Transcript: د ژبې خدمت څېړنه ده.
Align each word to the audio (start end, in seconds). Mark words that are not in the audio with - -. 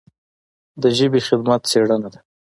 د 0.81 0.83
ژبې 0.97 1.19
خدمت 1.27 1.61
څېړنه 1.69 2.09
ده. 2.13 2.19